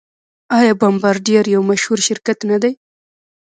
آیا 0.57 0.73
بمبارډیر 0.81 1.43
یو 1.55 1.61
مشهور 1.69 1.99
شرکت 2.07 2.39
نه 2.49 2.57
دی؟ 2.63 2.71